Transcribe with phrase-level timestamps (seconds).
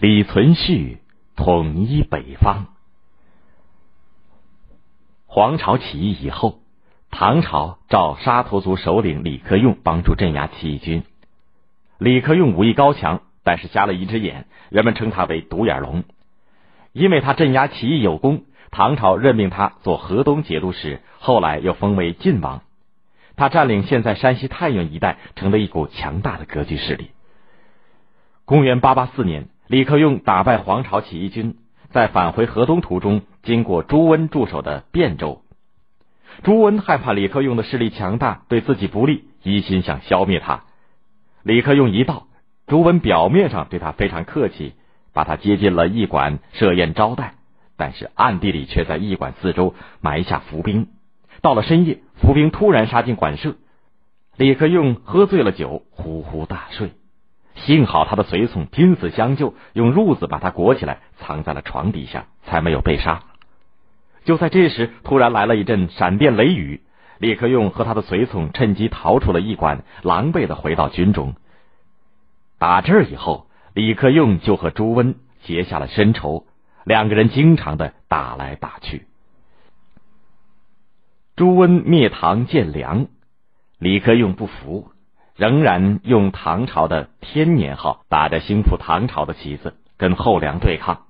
[0.00, 0.98] 李存勖
[1.34, 2.68] 统一北方。
[5.26, 6.60] 黄巢起义以后，
[7.10, 11.02] 唐朝召沙陀族首领李克用帮助镇压起义军。
[11.98, 16.04] 李克用武艺高强，但是瞎了一只眼，人们称他为独眼龙。
[16.92, 22.62] 因为他镇压起义有功，唐朝任命他做河东节度使，后来又封为晋王。
[23.34, 27.10] 他占领现在山西太原一带，成了一股强大的割据势力。
[28.44, 29.48] 公元八八四年。
[29.68, 31.56] 李克用打败黄巢起义军，
[31.90, 35.42] 在返回河东途中，经过朱温驻守的汴州。
[36.42, 40.64] 朱温害怕李克用的势力强大，对自己不利，一心想消灭他。
[41.42, 42.28] 李克用一到，
[42.66, 44.72] 朱温表面上对他非常客气，
[45.12, 47.34] 把他接进了驿馆设宴招待，
[47.76, 50.88] 但是暗地里却在驿馆四周埋下伏兵。
[51.42, 53.56] 到了深夜，伏兵突然杀进馆舍，
[54.38, 56.92] 李克用喝醉了酒，呼呼大睡。
[57.68, 63.24] 幸好他的随从拼死相救，用褥子把他裹起来，藏在了床底下，才没有被杀。
[64.24, 66.80] 就在这时，突然来了一阵闪电雷雨，
[67.18, 71.34] 李克用和他的随从趁机逃出了驿馆，狼狈的回到军中。
[72.58, 76.46] 打这以后，李克用就和朱温结下了深仇，
[76.84, 79.06] 两个人经常的打来打去。
[81.36, 83.08] 朱温灭唐建梁，
[83.78, 84.90] 李克用不服。
[85.38, 91.02] 仍然用唐朝的天年号，打着兴复唐朝的旗子，跟后梁对抗。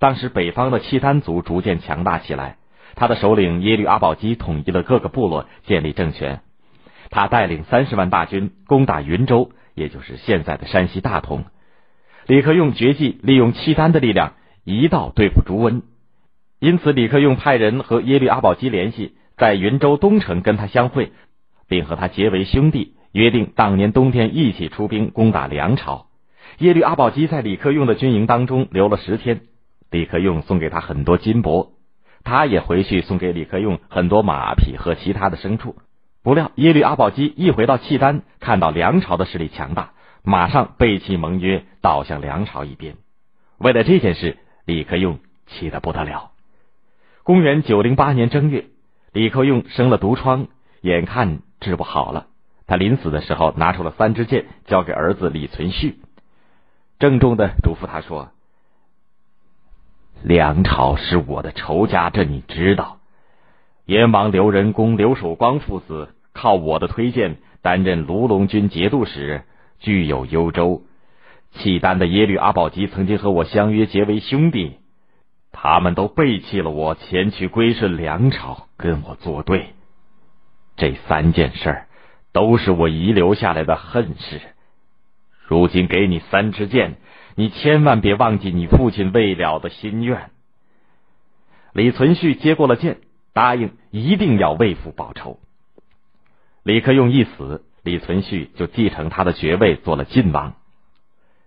[0.00, 2.56] 当时北方的契丹族逐渐强大起来，
[2.96, 6.40] 他的首领耶律阿保机统一了各个部落，建立政权。
[7.10, 11.44] 他带领三十万大军攻打云州，也就是现在的山西大同。
[12.26, 14.32] 李克用决计利用契丹的力量，
[14.64, 15.82] 一道对付朱温。
[16.58, 21.12] 因此，李克用派人和耶律阿保机联系，在云州东城跟他相会，
[21.68, 22.96] 并和他结为兄弟。
[23.12, 26.06] 约定当年冬天一起出兵攻打梁朝。
[26.58, 29.42] 耶律阿保机在李克用的军营当中留了十天，
[29.90, 31.70] 李克用送给他很多金帛，
[32.22, 35.76] 他也回去送给李克用很多马匹和其他的牲畜。
[36.22, 39.92] 不料耶律阿保机一回到契丹，看到梁朝的势力强大，
[40.22, 42.96] 马上背弃盟约，倒向梁朝一边。
[43.56, 44.36] 为了这件事，
[44.66, 46.32] 李克用气得不得了。
[47.22, 48.66] 公元九零八年正月，
[49.12, 50.48] 李克用生了毒疮，
[50.82, 52.26] 眼看治不好了。
[52.70, 55.96] 他临死的时候，拿出了三支箭，交给儿子李存勖，
[57.00, 58.30] 郑重的嘱咐他说
[60.22, 62.98] ：“梁朝是我的仇家，这你知道。
[63.86, 69.42] 燕王刘仁恭、刘守光父子靠我的推荐，担任卢龙军节度使，
[69.80, 70.82] 具有幽州。
[71.50, 74.76] 契丹的耶律阿保机曾经和我相约结为兄弟，
[75.50, 79.74] 他们都背弃了我，前去归顺梁朝，跟我作对。
[80.76, 81.86] 这三件事儿。”
[82.32, 84.40] 都是我遗留下来的恨事。
[85.46, 86.96] 如今给你三支箭，
[87.34, 90.30] 你千万别忘记你父亲未了的心愿。
[91.72, 92.98] 李存勖接过了剑，
[93.32, 95.38] 答应一定要为父报仇。
[96.62, 100.54] 李克用一死，李存勖就继承他的爵位，做了晋王。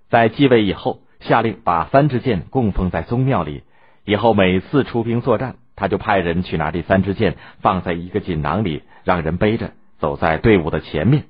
[0.09, 3.63] 在继位以后，下令把三支箭供奉在宗庙里，
[4.05, 9.71] 以后每次出兵作战，他就派人去拿这三支箭，放在一个锦囊里，让人背着。
[10.03, 11.23] 走在队伍的前面，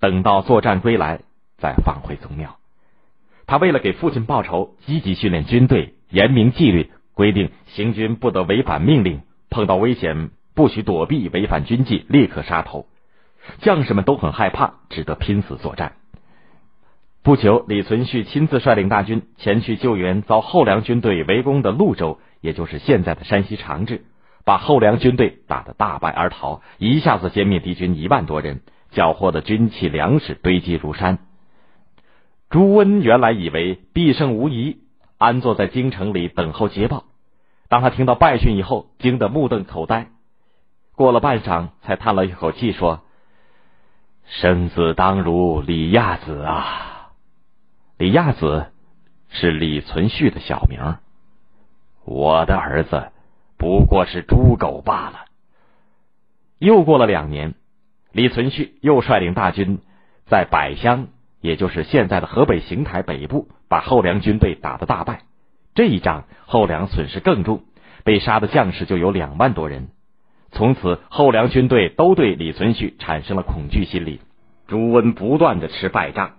[0.00, 1.20] 等到作战归来
[1.58, 2.56] 再返回宗庙。
[3.46, 12.86] 他为了给父亲报仇，积极训练军队，严明纪律，规定行军不得违反命令，碰到危险不许躲避，违反军纪立刻杀头。
[13.58, 15.92] 将士们都很害怕，只得拼死作战。
[17.22, 24.06] 不久，李存勖亲自率领大军前去救援遭后梁军队围攻的潞州，也就是现在的山西长治。
[24.46, 28.62] 把后梁军队打得大败而逃，一下子歼灭敌军一万多人，
[28.92, 31.18] 缴获的军器粮食堆积如山。
[32.48, 34.78] 朱温原来以为必胜无疑，
[35.18, 37.06] 安坐在京城里等候捷报。
[37.68, 40.10] 当他听到败讯以后，惊得目瞪口呆。
[40.94, 43.02] 过了半晌，才叹了一口气说
[44.26, 47.10] ：“生子当如李亚子啊！”
[47.98, 48.70] 李亚子
[49.28, 50.98] 是李存勖的小名，
[52.04, 53.10] 我的儿子。
[53.58, 55.24] 不过是猪狗罢了。
[56.58, 57.54] 又过了两年，
[58.12, 59.80] 李存勖又率领大军
[60.26, 61.08] 在百乡，
[61.40, 65.22] 也就是现在的河北邢台北部，把后梁军队打得大败。
[65.74, 67.64] 这一仗后梁损失更重，
[68.04, 69.88] 被杀的将士就有两万多人。
[70.50, 74.20] 从此后梁军队都对李存勖产生了恐惧心理。
[74.68, 76.36] 朱温不断的吃败仗，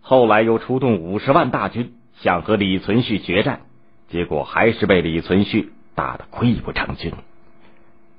[0.00, 3.60] 后来又出动五十万大军想和李存勖决战，
[4.08, 5.68] 结果还是被李存勖。
[6.00, 7.12] 打得溃不成军，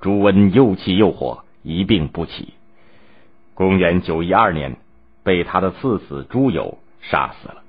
[0.00, 2.54] 朱温又气又火，一病不起。
[3.54, 4.76] 公元九一二年，
[5.24, 7.64] 被他的次子朱友杀死了。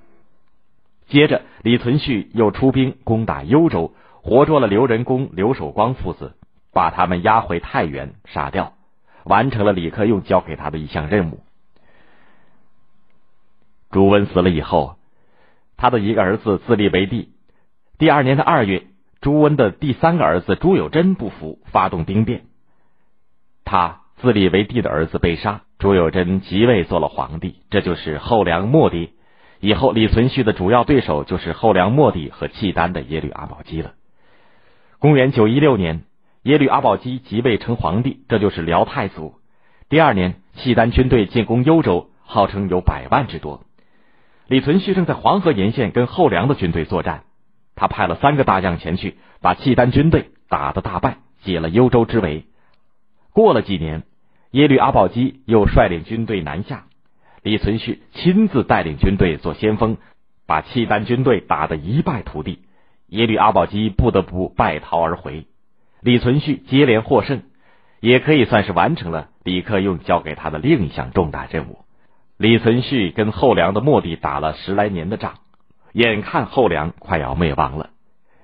[1.07, 6.35] 接着，李存勖又出兵攻打幽州，活捉了刘仁恭、刘守光父子，
[6.71, 8.73] 把他们押回太原杀掉，
[9.23, 11.39] 完成了李克用交给他的一项任务。
[13.89, 14.95] 朱温死了以后，
[15.75, 17.33] 他的一个儿子自立为帝。
[17.97, 18.85] 第二年的二月，
[19.23, 22.41] 朱温的第三个儿子朱友贞不服，发动兵变。
[23.63, 29.11] 他自立为帝的儿子被杀，朱友贞即位做了皇帝，这就是后梁末帝。
[29.61, 33.93] 以后李存勖的主要对手就是后梁末帝和契丹的耶律阿保机了。
[34.99, 36.03] 公元九一六年，
[36.41, 39.35] 耶律阿保机即位称皇帝，这就是辽太祖。
[39.87, 43.63] 第二年，契丹军队进攻幽州，号称有百万之多。
[44.47, 47.23] 李存勖正在黄河沿线跟后梁的军队作战，
[47.75, 52.45] 他派了三个大将前去，把契丹军队打得大败，解了幽州之围。
[53.31, 54.03] 过了几年，
[54.51, 56.85] 耶律阿保机又率领军队南下。
[57.41, 59.97] 李存勖亲自带领军队做先锋，
[60.45, 62.59] 把契丹军队打得一败涂地，
[63.07, 65.45] 耶律阿保机不得不败逃而回。
[65.99, 67.41] 李存勖接连获胜，
[67.99, 71.79] 也可以算是完成了李克用交给他的另一项重大任务。
[72.37, 75.39] 李存勖跟后梁的末帝打了十来年的仗，
[75.93, 77.91] 眼看后梁快要灭亡了，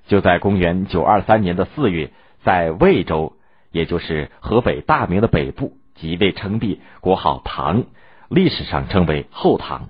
[0.08, 2.12] 就在公元九二三年的四月，
[2.44, 3.34] 在魏州，
[3.72, 7.84] 也就是河北大名的北部，即位称帝，国号唐。
[8.30, 9.90] 历史上称为后唐，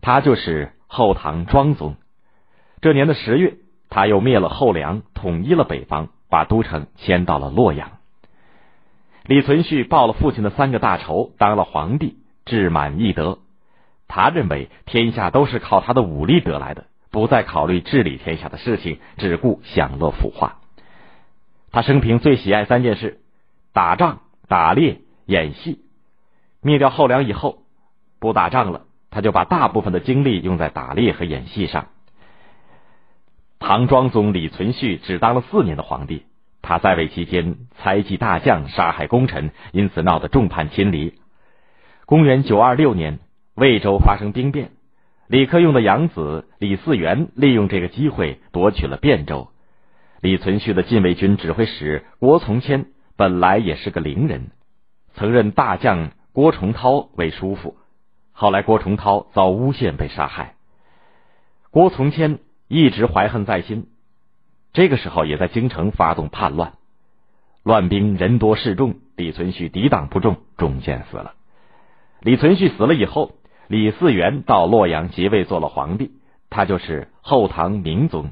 [0.00, 1.96] 他就是后唐庄宗。
[2.80, 3.56] 这年的十月，
[3.90, 7.90] 他又灭了后梁，统一了北方，把都城迁到了洛阳。
[9.24, 13.38] 李存勖报了父亲的三个大仇，当了皇帝，志满意得。
[14.14, 20.60] 他认为天下都是靠他的武力得来的，不再考虑治理天下的事情，只顾享乐腐化。
[21.72, 23.18] 他生平最喜爱三件事：
[23.72, 25.80] 打仗、打猎、演戏。
[26.62, 27.64] 灭掉后梁以后。
[28.20, 31.88] 不打仗了，他就把大部分的精力用在打猎和演戏上。
[33.58, 36.24] 唐庄宗李存勖只当了四年的皇帝，
[36.62, 41.18] 他在位期间猜忌大将，杀害功臣，因此闹得众叛亲离。
[42.06, 43.18] 公元九二六年，
[43.54, 44.72] 魏州发生兵变，
[45.28, 49.48] 李克用的养子李嗣源利用这个机会夺取了汴州。
[50.20, 52.86] 李存勖的禁卫军指挥使郭从谦
[53.16, 54.50] 本来也是个伶人，
[55.14, 57.76] 曾任大将郭崇韬为叔父。
[58.32, 60.54] 后来，郭崇韬遭诬陷被杀害。
[61.70, 63.86] 郭从谦一直怀恨在心，
[64.72, 66.72] 这个时候也在京城发动叛乱。
[67.62, 71.34] 乱兵人多势众，李存勖抵挡不住，中箭死了。
[72.20, 73.32] 李存勖死了以后，
[73.68, 76.10] 李嗣源到洛阳即位做了皇帝，
[76.50, 78.30] 他就是后唐明宗。